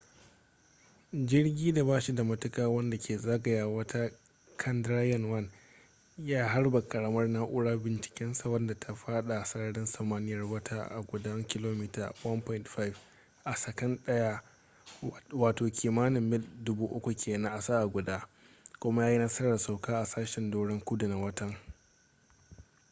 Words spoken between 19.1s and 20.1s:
yi nasarar sauka a